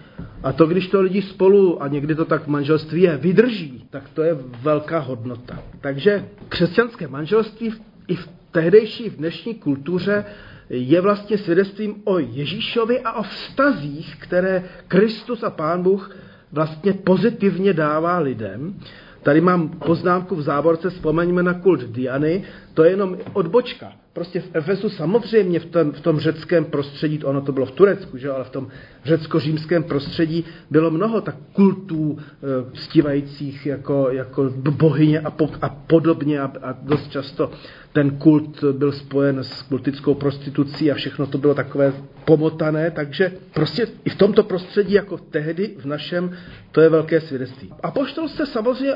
[0.42, 4.08] A to, když to lidi spolu, a někdy to tak v manželství je, vydrží, tak
[4.14, 5.58] to je velká hodnota.
[5.80, 7.74] Takže křesťanské manželství
[8.08, 10.24] i v tehdejší, v dnešní kultuře
[10.70, 16.16] je vlastně svědectvím o Ježíšovi a o vztazích, které Kristus a Pán Bůh
[16.52, 18.74] vlastně pozitivně dává lidem.
[19.22, 23.92] Tady mám poznámku v závorce, vzpomeňme na kult Diany, to je jenom odbočka.
[24.14, 28.18] Prostě v Efesu samozřejmě v tom, v tom řeckém prostředí, ono to bylo v Turecku,
[28.18, 28.30] že?
[28.30, 28.68] ale v tom
[29.04, 36.40] řecko-římském prostředí bylo mnoho tak kultů e, stívajících jako, jako bohyně a, po, a podobně
[36.40, 37.50] a, a dost často
[37.92, 41.92] ten kult byl spojen s kultickou prostitucí a všechno to bylo takové
[42.24, 46.30] pomotané, takže prostě i v tomto prostředí, jako tehdy v našem,
[46.72, 47.72] to je velké svědectví.
[47.82, 48.94] A poštol se samozřejmě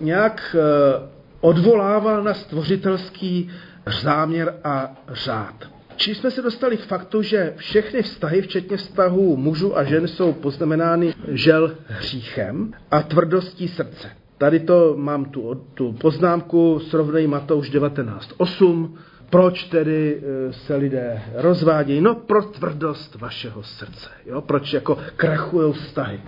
[0.00, 3.50] nějak e, odvolával na stvořitelský
[3.86, 5.54] záměr a řád.
[5.96, 10.32] Či jsme se dostali k faktu, že všechny vztahy, včetně vztahů mužů a žen, jsou
[10.32, 14.10] poznamenány žel hříchem a tvrdostí srdce.
[14.38, 18.90] Tady to mám tu, tu poznámku, srovnej Matouš 19.8.
[19.30, 22.00] Proč tedy e, se lidé rozvádějí?
[22.00, 24.08] No pro tvrdost vašeho srdce.
[24.26, 24.40] Jo?
[24.40, 26.20] Proč jako krachují vztahy?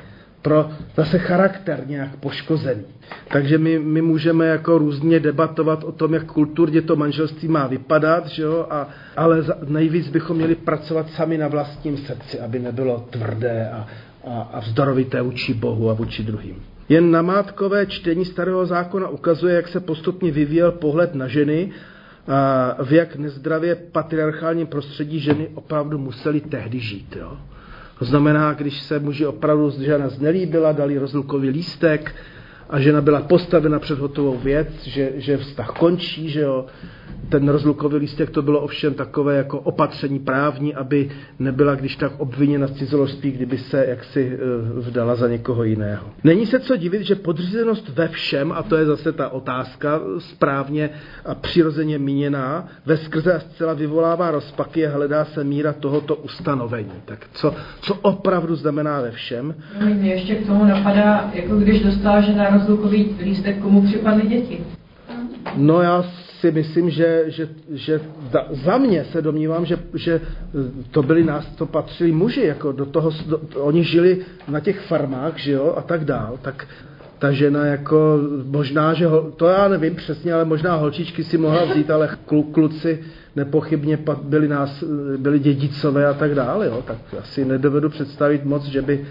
[0.45, 2.85] Pro zase charakter nějak poškozený.
[3.29, 8.27] Takže my, my můžeme jako různě debatovat o tom, jak kulturně to manželství má vypadat,
[8.27, 8.67] že jo?
[8.71, 13.87] A, ale za, nejvíc bychom měli pracovat sami na vlastním srdci, aby nebylo tvrdé a,
[14.25, 16.63] a, a vzdorovité vůči Bohu a vůči druhým.
[16.89, 21.71] Jen namátkové čtení starého zákona ukazuje, jak se postupně vyvíjel pohled na ženy
[22.29, 27.17] a v jak nezdravě patriarchálním prostředí ženy opravdu museli tehdy žít.
[27.21, 27.37] Jo?
[27.99, 32.15] To znamená, když se muži opravdu žena znelíbila, dali rozlukový lístek
[32.71, 36.67] a žena byla postavena před hotovou věc, že, že vztah končí, že jo,
[37.29, 42.67] ten rozlukový lístek to bylo ovšem takové jako opatření právní, aby nebyla když tak obviněna
[42.67, 46.07] z cizoložství, kdyby se jaksi eh, vdala za někoho jiného.
[46.25, 50.91] Není se co divit, že podřízenost ve všem, a to je zase ta otázka správně
[51.25, 56.93] a přirozeně míněná, ve skrze a zcela vyvolává rozpaky a hledá se míra tohoto ustanovení.
[57.05, 59.55] Tak co, co opravdu znamená ve všem?
[59.81, 64.65] No, mě ještě k tomu napadá, jako když dostala žena rozlukový lístek, komu připadly děti.
[65.57, 66.05] No já
[66.41, 68.01] si myslím, že, že, že
[68.33, 70.21] za, za mě se domnívám, že, že
[70.91, 75.39] to byli nás, to patřili muži, jako do toho, do, oni žili na těch farmách,
[75.39, 76.67] že jo, a tak dál, tak
[77.19, 81.65] ta žena jako, možná, že, ho, to já nevím přesně, ale možná holčičky si mohla
[81.65, 83.05] vzít, ale klu, kluci
[83.37, 84.85] nepochybně byli, nás,
[85.17, 89.07] byli dědicové a tak dále, jo, tak asi nedovedu představit moc, že by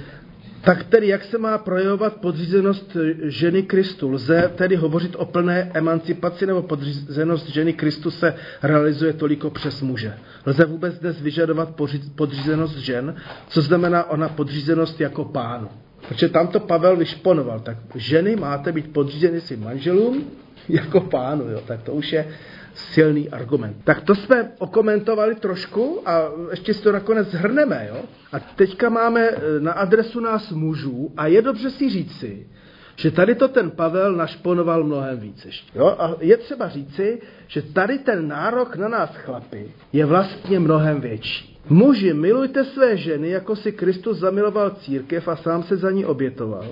[0.63, 4.11] tak tedy, jak se má projevovat podřízenost ženy Kristu?
[4.11, 10.13] Lze tedy hovořit o plné emancipaci nebo podřízenost ženy Kristu se realizuje toliko přes muže?
[10.45, 11.69] Lze vůbec dnes vyžadovat
[12.15, 13.15] podřízenost žen?
[13.47, 15.67] Co znamená ona podřízenost jako pánu?
[16.07, 17.59] Protože tam to Pavel vyšponoval.
[17.59, 20.23] Tak ženy máte být podřízeny si manželům
[20.69, 21.49] jako pánu.
[21.49, 21.61] Jo?
[21.67, 22.27] Tak to už je
[22.73, 23.77] silný argument.
[23.83, 27.87] Tak to jsme okomentovali trošku a ještě si to nakonec zhrneme.
[27.89, 28.01] Jo?
[28.31, 32.47] A teďka máme e, na adresu nás mužů a je dobře si říci,
[32.95, 35.79] že tady to ten Pavel našponoval mnohem víc ještě.
[35.79, 35.95] Jo?
[35.99, 41.59] A je třeba říci, že tady ten nárok na nás chlapy je vlastně mnohem větší.
[41.69, 46.65] Muži, milujte své ženy, jako si Kristus zamiloval církev a sám se za ní obětoval,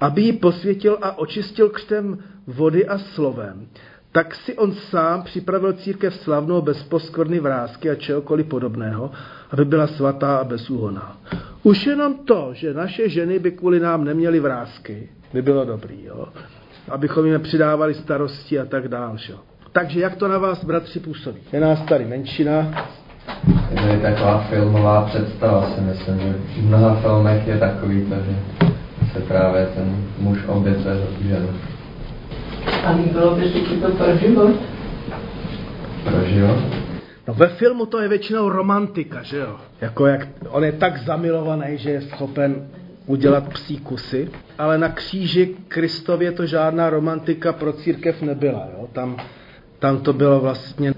[0.00, 3.66] aby ji posvětil a očistil křtem vody a slovem
[4.14, 9.10] tak si on sám připravil církev slavnou bez poskvrny vrázky a čehokoliv podobného,
[9.50, 11.16] aby byla svatá a bezúhoná.
[11.62, 16.28] Už jenom to, že naše ženy by kvůli nám neměly vrázky, by bylo dobrý, jo?
[16.88, 19.16] abychom jim přidávali starosti a tak dále.
[19.28, 19.38] Jo?
[19.72, 21.40] Takže jak to na vás, bratři, působí?
[21.52, 22.86] Je nás tady menšina.
[23.70, 28.36] Je to taková filmová představa, si myslím, že v mnoha filmech je takový to, že
[29.12, 31.48] se právě ten muž obětuje za tu ženu.
[32.84, 34.54] A líbilo by se ti to pro život?
[36.04, 36.58] Pro život?
[37.28, 39.56] No ve filmu to je většinou romantika, že jo?
[39.80, 42.66] Jako jak, on je tak zamilovaný, že je schopen
[43.06, 48.88] udělat psí kusy, ale na kříži Kristově to žádná romantika pro církev nebyla, jo?
[48.92, 49.16] Tam,
[49.78, 50.94] tam to bylo vlastně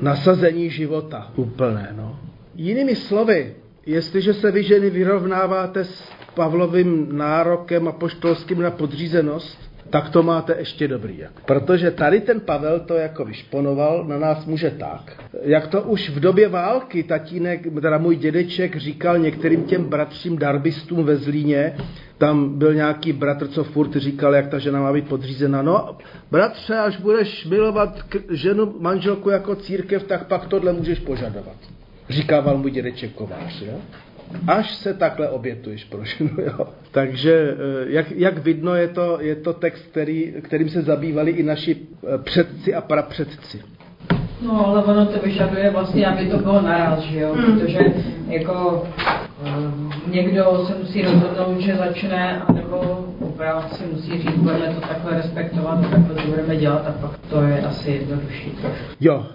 [0.00, 2.18] nasazení života úplné, no.
[2.54, 3.54] Jinými slovy,
[3.86, 10.56] jestliže se vy ženy vyrovnáváte s Pavlovým nárokem a poštolským na podřízenost, tak to máte
[10.58, 11.20] ještě dobrý.
[11.44, 15.22] Protože tady ten Pavel to jako vyšponoval, na nás může tak.
[15.42, 21.04] Jak to už v době války tatínek, teda můj dědeček říkal některým těm bratřím darbistům
[21.04, 21.76] ve Zlíně,
[22.18, 25.62] tam byl nějaký bratr, co furt říkal, jak ta žena má být podřízena.
[25.62, 25.96] No,
[26.30, 28.00] bratře, až budeš milovat
[28.30, 31.56] ženu, manželku jako církev, tak pak tohle můžeš požadovat.
[32.08, 33.62] Říkával můj dědeček Kovář.
[33.62, 33.80] Jo?
[34.46, 36.30] Až se takhle obětuješ pro ženu.
[36.38, 36.66] Jo.
[36.90, 41.42] Takže eh, jak, jak vidno, je to, je to text, který, kterým se zabývali i
[41.42, 43.62] naši eh, předci a prapředci.
[44.42, 47.34] No, ale ono to vyžaduje vlastně, aby to bylo naraz, že jo?
[47.34, 47.44] Hmm.
[47.44, 47.78] Protože
[48.28, 48.86] jako
[49.58, 55.16] um, někdo se musí rozhodnout, že začne, anebo opravdu si musí říct, budeme to takhle
[55.16, 58.84] respektovat, takhle to budeme dělat a pak to je asi jednodušší trošku.
[59.00, 59.26] Jo,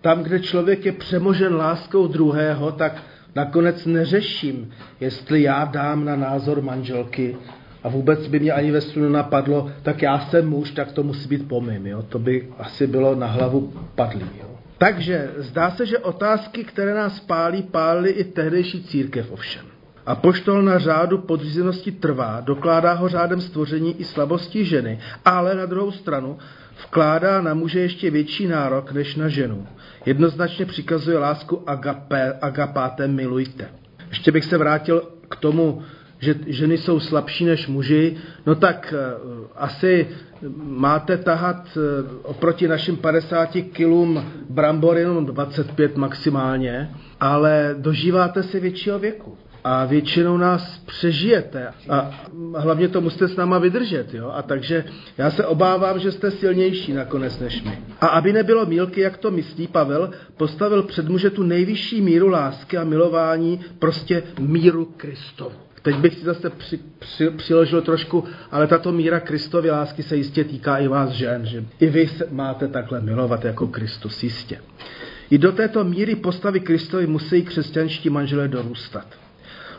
[0.00, 3.02] tam, kde člověk je přemožen láskou druhého, tak
[3.38, 4.70] Nakonec neřeším,
[5.00, 7.36] jestli já dám na názor manželky
[7.82, 11.28] a vůbec by mě ani ve snu napadlo, tak já jsem muž, tak to musí
[11.28, 11.86] být po mým.
[11.86, 12.02] Jo?
[12.02, 14.26] To by asi bylo na hlavu padlý.
[14.40, 14.48] Jo?
[14.78, 19.66] Takže zdá se, že otázky, které nás pálí, pálí i tehdejší církev ovšem.
[20.06, 25.66] A poštol na řádu podřízenosti trvá, dokládá ho řádem stvoření i slabosti ženy, ale na
[25.66, 26.38] druhou stranu
[26.86, 29.66] vkládá na muže ještě větší nárok než na ženu.
[30.06, 33.68] Jednoznačně přikazuje lásku agape, agapáte milujte.
[34.08, 35.82] Ještě bych se vrátil k tomu,
[36.18, 40.08] že ženy jsou slabší než muži, no tak uh, asi
[40.62, 41.82] máte tahat uh,
[42.22, 49.38] oproti našim 50 kilům brambor jenom 25 maximálně, ale dožíváte se většího věku
[49.70, 52.10] a většinou nás přežijete a
[52.56, 54.14] hlavně to musíte s náma vydržet.
[54.14, 54.30] Jo?
[54.34, 54.84] A takže
[55.18, 57.78] já se obávám, že jste silnější nakonec než my.
[58.00, 62.76] A aby nebylo mílky, jak to myslí Pavel, postavil před muže tu nejvyšší míru lásky
[62.76, 65.56] a milování, prostě míru Kristovu.
[65.82, 70.44] Teď bych si zase při, při, přiložil trošku, ale tato míra Kristovy lásky se jistě
[70.44, 74.60] týká i vás žen, že i vy se máte takhle milovat jako Kristus, jistě.
[75.30, 79.17] I do této míry postavy Kristovi musí křesťanští manželé dorůstat.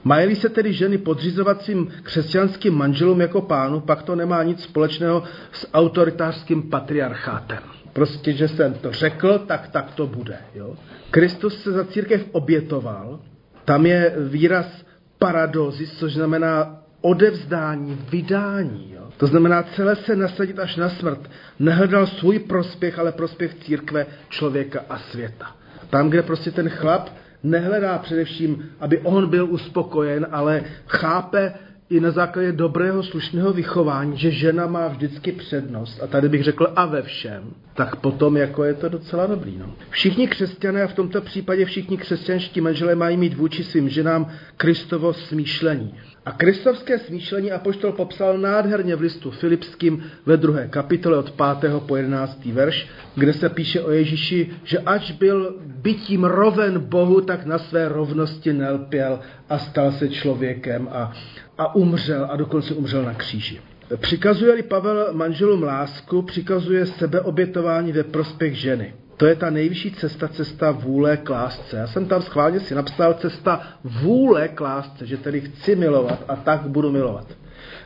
[0.04, 5.24] Mají se tedy ženy podřizovat svým křesťanským manželům jako pánu, pak to nemá nic společného
[5.52, 7.60] s autoritářským patriarchátem.
[7.94, 10.38] Prostě, že jsem to řekl, tak tak to bude.
[10.56, 10.76] Jo?
[11.12, 13.20] Kristus se za církev obětoval,
[13.66, 14.86] tam je výraz
[15.20, 18.92] paradozis, což znamená odevzdání, vydání.
[18.94, 19.10] Jo?
[19.18, 21.30] To znamená celé se nasadit až na smrt.
[21.60, 25.56] Nehledal svůj prospěch, ale prospěch církve, člověka a světa.
[25.90, 27.10] Tam, kde prostě ten chlap
[27.44, 31.54] nehledá především, aby on byl uspokojen, ale chápe
[31.90, 36.74] i na základě dobrého slušného vychování, že žena má vždycky přednost, a tady bych řekl
[36.76, 37.44] a ve všem,
[37.80, 39.58] tak potom jako je to docela dobrý.
[39.58, 39.76] No.
[39.90, 45.14] Všichni křesťané, a v tomto případě všichni křesťanští manželé mají mít vůči svým ženám Kristovo
[45.14, 45.96] smýšlení.
[46.26, 51.72] A kristovské smýšlení apoštol popsal nádherně v listu Filipským ve druhé kapitole od 5.
[51.88, 52.46] po 11.
[52.46, 57.90] verš, kde se píše o Ježíši, že ač byl bytím roven Bohu, tak na své
[57.90, 61.12] rovnosti nelpěl a stal se člověkem a,
[61.58, 63.60] a umřel a dokonce umřel na kříži.
[63.98, 68.94] Přikazuje-li Pavel manželům lásku, přikazuje sebeobětování ve prospěch ženy.
[69.18, 71.78] To je ta nejvyšší cesta, cesta vůle k lásce.
[71.78, 76.36] Já jsem tam schválně si napsal cesta vůle k lásce, že tedy chci milovat a
[76.36, 77.28] tak budu milovat.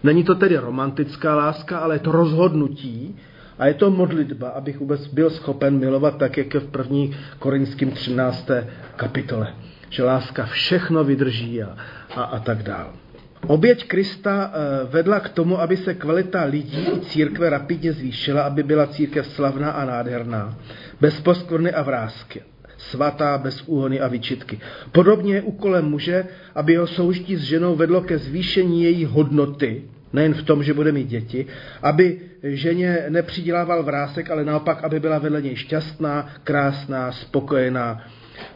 [0.04, 3.16] Není to tedy romantická láska, ale je to rozhodnutí
[3.60, 7.92] a je to modlitba, abych vůbec byl schopen milovat tak, jak je v první korinským
[7.92, 8.52] 13.
[8.96, 9.54] kapitole.
[9.89, 11.78] Že láska všechno vydrží a,
[12.16, 13.03] a, a tak dále.
[13.48, 18.64] Oběť Krista eh, vedla k tomu, aby se kvalita lidí i církve rapidně zvýšila, aby
[18.64, 20.58] byla církev slavná a nádherná,
[21.02, 22.42] bez poskvrny a vrázky,
[22.78, 24.60] svatá, bez úhony a vyčitky.
[24.92, 26.26] Podobně je úkolem muže,
[26.56, 30.92] aby jeho soužití s ženou vedlo ke zvýšení její hodnoty, nejen v tom, že bude
[30.92, 31.46] mít děti,
[31.82, 38.02] aby ženě nepřidělával vrásek, ale naopak, aby byla vedle něj šťastná, krásná, spokojená.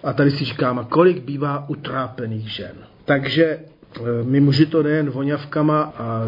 [0.03, 2.75] A tady si říkám, kolik bývá utrápených žen.
[3.05, 3.59] Takže
[4.23, 6.21] my muži to nejen voňavkama a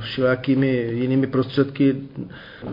[0.00, 1.96] všelijakými jinými prostředky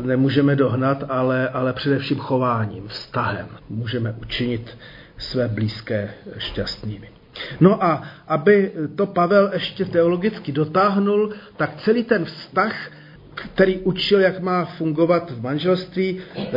[0.01, 4.77] nemůžeme dohnat, ale, ale především chováním, vztahem můžeme učinit
[5.17, 7.09] své blízké šťastnými.
[7.59, 12.91] No a aby to Pavel ještě teologicky dotáhnul, tak celý ten vztah,
[13.35, 16.51] který učil, jak má fungovat v manželství, eh,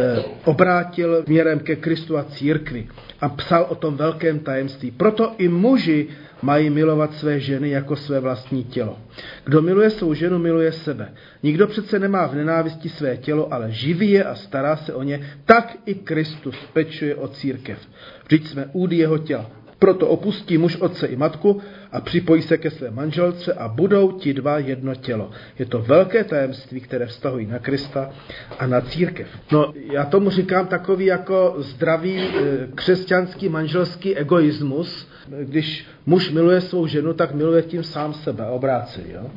[0.44, 2.86] obrátil směrem ke Kristu a církvi
[3.20, 4.90] a psal o tom velkém tajemství.
[4.90, 6.08] Proto i muži
[6.42, 8.98] mají milovat své ženy jako své vlastní tělo.
[9.44, 11.12] Kdo miluje svou ženu, miluje sebe.
[11.42, 15.20] Nikdo přece nemá v nenávisti své tělo, ale živí je a stará se o ně,
[15.44, 17.78] tak i Kristus pečuje o církev.
[18.24, 19.50] Vždyť jsme údy jeho těla.
[19.78, 21.60] Proto opustí muž otce i matku
[21.92, 25.30] a připojí se ke své manželce a budou ti dva jedno tělo.
[25.58, 28.10] Je to velké tajemství, které vztahují na Krista
[28.58, 29.28] a na církev.
[29.52, 32.28] No, já tomu říkám takový jako zdravý e,
[32.74, 35.08] křesťanský manželský egoismus.
[35.42, 39.12] Když muž miluje svou ženu, tak miluje tím sám sebe, obráceně.
[39.14, 39.30] Jo?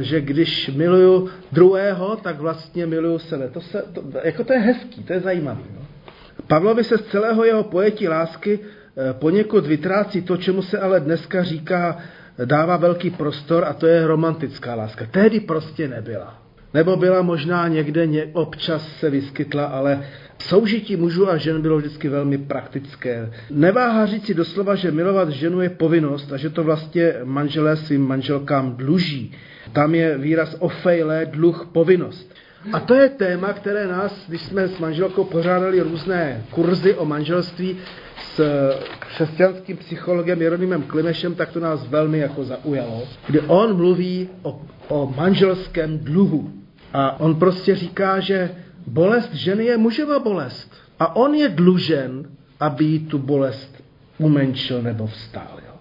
[0.00, 3.48] E, že když miluju druhého, tak vlastně miluju sebe.
[3.48, 5.64] To, se, to, jako to je hezký, to je zajímavý.
[5.74, 5.82] Jo?
[6.46, 8.75] Pavlovi se z celého jeho pojetí lásky Eh,
[9.12, 11.98] poněkud vytrácí to, čemu se ale dneska říká,
[12.44, 15.06] dává velký prostor a to je romantická láska.
[15.10, 16.42] Tehdy prostě nebyla.
[16.74, 20.04] Nebo byla možná někde, ně, občas se vyskytla, ale
[20.38, 23.30] soužití mužů a žen bylo vždycky velmi praktické.
[23.50, 28.76] Neváhá říci doslova, že milovat ženu je povinnost a že to vlastně manželé svým manželkám
[28.76, 29.32] dluží.
[29.72, 32.34] Tam je výraz ofejlé, dluh, povinnost.
[32.72, 37.76] A to je téma, které nás, když jsme s manželkou pořádali různé kurzy o manželství,
[38.18, 38.40] s
[38.98, 45.14] křesťanským psychologem Jeronymem Klimešem, tak to nás velmi jako zaujalo, kdy on mluví o, o
[45.16, 46.52] manželském dluhu.
[46.92, 48.50] A on prostě říká, že
[48.86, 50.72] bolest ženy je muževa bolest.
[50.98, 52.28] A on je dlužen,
[52.60, 53.82] aby jí tu bolest
[54.18, 55.60] umenšil nebo vstál.
[55.66, 55.74] Jo.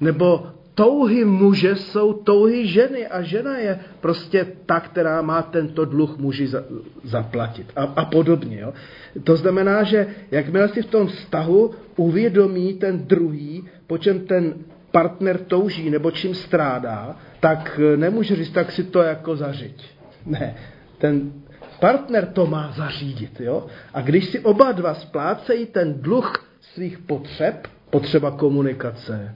[0.00, 6.18] Nebo touhy muže jsou touhy ženy a žena je prostě ta, která má tento dluh
[6.18, 6.64] muži za,
[7.04, 8.60] zaplatit a, a podobně.
[8.60, 8.72] Jo.
[9.24, 14.54] To znamená, že jakmile si v tom vztahu uvědomí ten druhý, po čem ten
[14.90, 19.84] partner touží nebo čím strádá, tak nemůže říct, tak si to jako zařiď.
[20.26, 20.54] Ne,
[20.98, 21.32] ten
[21.80, 23.40] partner to má zařídit.
[23.40, 23.66] Jo?
[23.94, 29.34] A když si oba dva splácejí ten dluh svých potřeb, potřeba komunikace,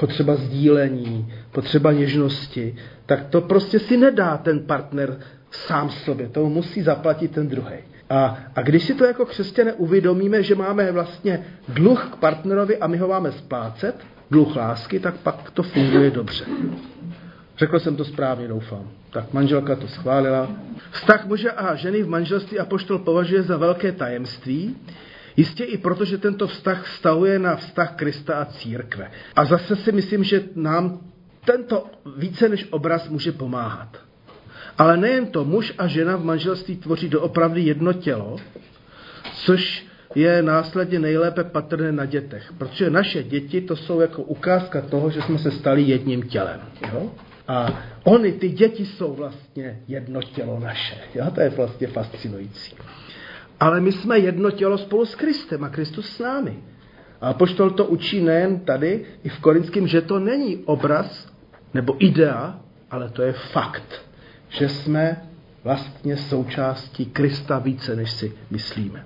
[0.00, 2.74] potřeba sdílení, potřeba něžnosti,
[3.06, 5.18] tak to prostě si nedá ten partner
[5.50, 6.28] sám sobě.
[6.28, 7.76] To musí zaplatit ten druhý.
[8.10, 12.86] A, a když si to jako křesťané uvědomíme, že máme vlastně dluh k partnerovi a
[12.86, 13.94] my ho máme splácet,
[14.30, 16.44] dluh lásky, tak pak to funguje dobře.
[17.58, 18.88] Řekl jsem to správně, doufám.
[19.10, 20.48] Tak manželka to schválila.
[20.90, 24.76] Vztah muže a ženy v manželství apoštol považuje za velké tajemství,
[25.36, 29.10] Jistě i proto, že tento vztah vztahuje na vztah Krista a církve.
[29.36, 31.00] A zase si myslím, že nám
[31.44, 33.96] tento více než obraz může pomáhat.
[34.78, 38.36] Ale nejen to, muž a žena v manželství tvoří doopravdy jedno tělo,
[39.34, 42.52] což je následně nejlépe patrné na dětech.
[42.58, 46.60] Protože naše děti to jsou jako ukázka toho, že jsme se stali jedním tělem.
[46.92, 47.12] Jo?
[47.48, 50.94] A oni, ty děti, jsou vlastně jedno tělo naše.
[51.14, 51.26] Jo?
[51.34, 52.76] To je vlastně fascinující.
[53.60, 56.58] Ale my jsme jedno tělo spolu s Kristem a Kristus s námi.
[57.20, 61.28] A poštol to učí nejen tady, i v Korinském, že to není obraz
[61.74, 64.02] nebo idea, ale to je fakt,
[64.48, 65.16] že jsme
[65.64, 69.04] vlastně součástí Krista více, než si myslíme.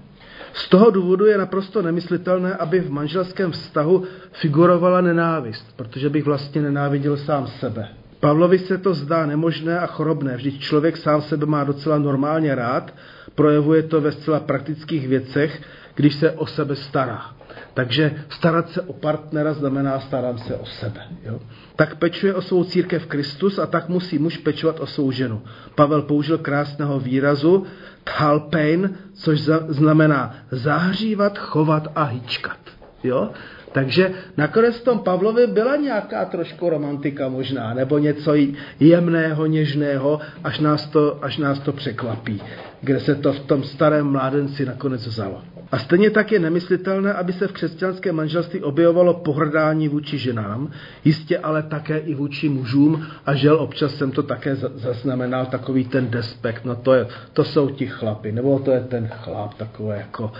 [0.52, 6.62] Z toho důvodu je naprosto nemyslitelné, aby v manželském vztahu figurovala nenávist, protože bych vlastně
[6.62, 7.88] nenáviděl sám sebe.
[8.20, 12.94] Pavlovi se to zdá nemožné a chorobné, vždyť člověk sám sebe má docela normálně rád,
[13.34, 15.62] projevuje to ve zcela praktických věcech,
[15.94, 17.34] když se o sebe stará.
[17.74, 21.00] Takže starat se o partnera znamená starám se o sebe.
[21.24, 21.40] Jo?
[21.76, 25.42] Tak pečuje o svou církev Kristus a tak musí muž pečovat o svou ženu.
[25.74, 27.66] Pavel použil krásného výrazu
[28.04, 32.73] thalpein, což znamená zahřívat, chovat a hýčkat.
[33.04, 33.30] Jo?
[33.72, 38.34] Takže nakonec v tom Pavlovi byla nějaká trošku romantika možná, nebo něco
[38.80, 42.42] jemného, něžného, až nás to, až nás to překvapí,
[42.80, 45.42] kde se to v tom starém mládenci nakonec vzalo.
[45.72, 50.70] A stejně tak je nemyslitelné, aby se v křesťanském manželství objevovalo pohrdání vůči ženám,
[51.04, 56.10] jistě ale také i vůči mužům a žel občas jsem to také zaznamenal, takový ten
[56.10, 60.32] despekt, no to, je, to jsou ti chlapy, nebo to je ten chlap, takové jako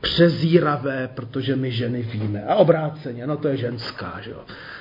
[0.00, 2.44] přezíravé, protože my ženy víme.
[2.44, 4.40] A obráceně, no to je ženská, že jo.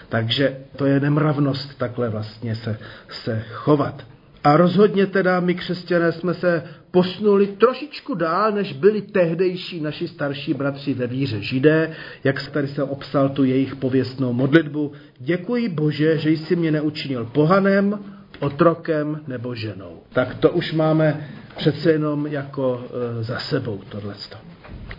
[0.09, 2.77] Takže to je nemravnost takhle vlastně se,
[3.09, 4.05] se chovat.
[4.43, 10.53] A rozhodně teda my křesťané jsme se posunuli trošičku dál, než byli tehdejší naši starší
[10.53, 11.91] bratři ve víře židé,
[12.23, 14.91] jak tady se obsal tu jejich pověstnou modlitbu.
[15.19, 17.99] Děkuji Bože, že jsi mě neučinil pohanem,
[18.39, 19.99] otrokem nebo ženou.
[20.13, 22.83] Tak to už máme přece jenom jako
[23.19, 24.37] e, za sebou tohleto.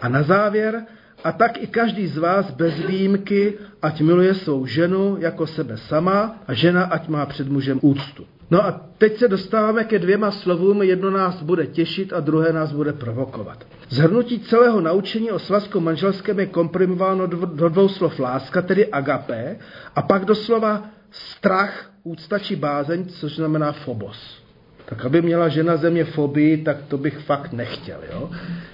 [0.01, 0.83] A na závěr,
[1.25, 6.39] a tak i každý z vás bez výjimky, ať miluje svou ženu jako sebe sama
[6.47, 8.27] a žena ať má před mužem úctu.
[8.51, 12.73] No a teď se dostáváme ke dvěma slovům, jedno nás bude těšit a druhé nás
[12.73, 13.67] bude provokovat.
[13.89, 19.57] Zhrnutí celého naučení o svazku manželském je komprimováno do dvou slov láska, tedy agapé,
[19.95, 24.43] a pak do slova strach, úcta či bázeň, což znamená phobos.
[24.85, 27.99] Tak aby měla žena země fobii, tak to bych fakt nechtěl.
[28.13, 28.31] Jo?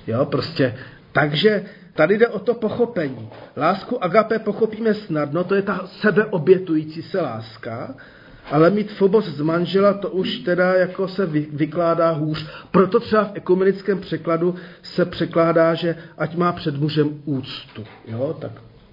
[0.06, 0.74] Jo, prostě
[1.12, 3.28] takže tady jde o to pochopení.
[3.56, 7.94] Lásku agape pochopíme snadno, to je ta sebeobětující se láska,
[8.50, 12.46] ale mít fobos z manžela, to už teda jako se vykládá hůř.
[12.70, 17.84] Proto třeba v ekumenickém překladu se překládá, že ať má před mužem úctu.
[18.06, 18.36] Jo?
[18.40, 18.52] Tak.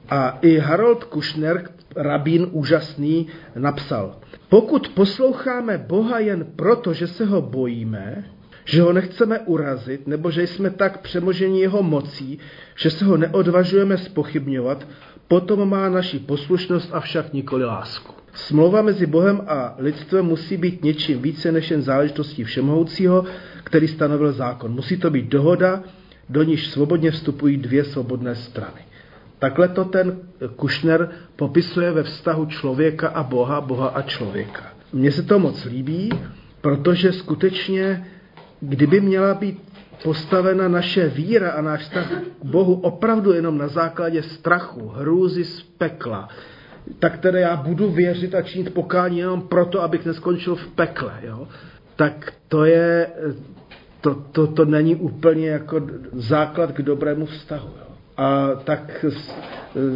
[0.10, 4.16] A i Harold Kushner, rabín úžasný, napsal,
[4.50, 8.24] pokud posloucháme Boha jen proto, že se ho bojíme,
[8.70, 12.40] že ho nechceme urazit, nebo že jsme tak přemoženi jeho mocí,
[12.76, 14.88] že se ho neodvažujeme spochybňovat,
[15.28, 18.14] potom má naši poslušnost avšak nikoli lásku.
[18.34, 23.26] Smlouva mezi Bohem a lidstvem musí být něčím více než jen záležitostí všemohoucího,
[23.64, 24.72] který stanovil zákon.
[24.72, 25.84] Musí to být dohoda,
[26.30, 28.82] do níž svobodně vstupují dvě svobodné strany.
[29.40, 30.18] Takhle to ten
[30.56, 34.64] Kušner popisuje ve vztahu člověka a Boha, Boha a člověka.
[34.94, 36.10] Mně se to moc líbí,
[36.62, 38.06] protože skutečně
[38.62, 39.62] kdyby měla být
[40.04, 45.62] postavena naše víra a náš vztah k Bohu opravdu jenom na základě strachu, hrůzy z
[45.62, 46.30] pekla,
[47.00, 51.48] tak tedy já budu věřit a činit pokání jenom proto, abych neskončil v pekle, jo?
[51.96, 53.08] tak to je,
[54.02, 55.82] to, to, to není úplně jako
[56.14, 57.68] základ k dobrému vztahu.
[57.68, 57.90] Jo?
[58.18, 59.06] A tak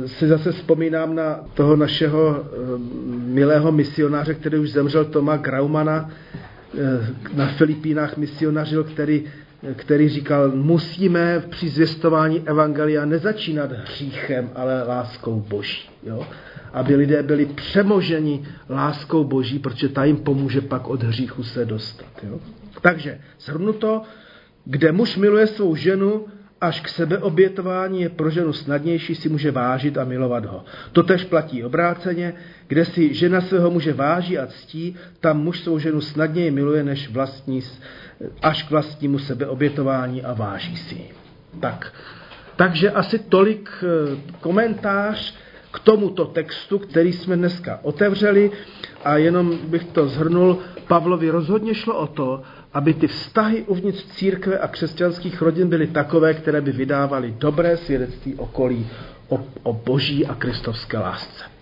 [0.05, 2.45] si zase vzpomínám na toho našeho
[3.26, 6.09] milého misionáře, který už zemřel, Toma Graumana,
[7.34, 9.24] na Filipínách misionařil, který,
[9.76, 15.89] který říkal, musíme při zvěstování evangelia nezačínat hříchem, ale láskou boží.
[16.03, 16.28] Jo?
[16.74, 22.24] Aby lidé byli přemoženi láskou boží, protože ta jim pomůže pak od hříchu se dostat.
[22.24, 22.39] Jo?
[22.82, 24.01] Takže shrnuto,
[24.65, 26.26] kde muž miluje svou ženu,
[26.64, 30.64] až k sebeobětování je pro ženu snadnější, si může vážit a milovat ho.
[30.91, 32.34] To tež platí obráceně,
[32.68, 37.09] kde si žena svého muže váží a ctí, tam muž svou ženu snadněji miluje, než
[37.09, 37.61] vlastní,
[38.41, 41.01] až k vlastnímu sebeobětování a váží si.
[41.59, 41.93] Tak.
[42.55, 45.36] Takže asi tolik eh, komentář
[45.72, 48.51] k tomuto textu, který jsme dneska otevřeli
[49.03, 52.43] a jenom bych to zhrnul, Pavlovi rozhodně šlo o to,
[52.74, 58.36] aby ty vztahy uvnitř církve a křesťanských rodin byly takové, které by vydávaly dobré svědectví
[58.36, 58.88] okolí
[59.30, 61.53] o, o boží a kristovské lásce.